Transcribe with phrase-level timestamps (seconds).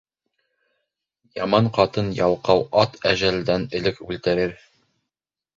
[1.39, 4.61] Яман ҡатын, ялҡау ат әжәлдән элек үлтерер.